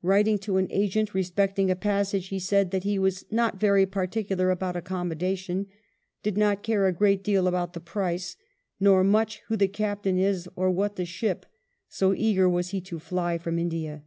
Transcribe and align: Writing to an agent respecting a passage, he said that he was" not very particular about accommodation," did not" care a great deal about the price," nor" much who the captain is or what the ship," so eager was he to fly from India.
Writing 0.00 0.38
to 0.38 0.56
an 0.56 0.66
agent 0.70 1.12
respecting 1.12 1.70
a 1.70 1.76
passage, 1.76 2.28
he 2.28 2.38
said 2.38 2.70
that 2.70 2.84
he 2.84 2.98
was" 2.98 3.26
not 3.30 3.60
very 3.60 3.84
particular 3.84 4.50
about 4.50 4.76
accommodation," 4.76 5.66
did 6.22 6.38
not" 6.38 6.62
care 6.62 6.86
a 6.86 6.92
great 6.94 7.22
deal 7.22 7.46
about 7.46 7.74
the 7.74 7.80
price," 7.80 8.38
nor" 8.80 9.04
much 9.04 9.42
who 9.48 9.58
the 9.58 9.68
captain 9.68 10.16
is 10.18 10.48
or 10.56 10.70
what 10.70 10.96
the 10.96 11.04
ship," 11.04 11.44
so 11.86 12.14
eager 12.14 12.48
was 12.48 12.70
he 12.70 12.80
to 12.80 12.98
fly 12.98 13.36
from 13.36 13.58
India. 13.58 14.04